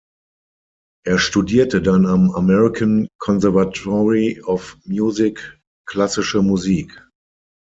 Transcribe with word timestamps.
Er 1.05 1.19
studierte 1.19 1.79
dann 1.79 2.07
am 2.07 2.31
American 2.33 3.07
Conservatory 3.19 4.41
of 4.41 4.79
Music 4.85 5.59
klassische 5.85 6.41
Musik. 6.41 7.07